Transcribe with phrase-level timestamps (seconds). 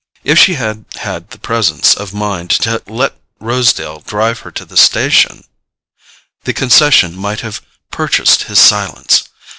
[0.23, 4.75] If she had had the presence of mind to let Rosedale drive her to the
[4.75, 5.43] station,
[6.43, 9.25] the concession might have purchased his silence.